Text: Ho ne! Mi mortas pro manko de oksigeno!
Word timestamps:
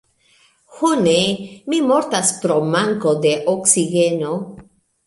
Ho 0.77 0.89
ne! 1.01 1.13
Mi 1.73 1.81
mortas 1.91 2.33
pro 2.47 2.59
manko 2.73 3.17
de 3.29 3.39
oksigeno! 3.57 4.39